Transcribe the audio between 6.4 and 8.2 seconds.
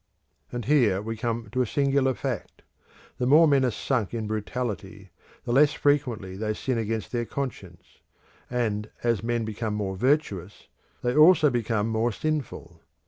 sin against their conscience;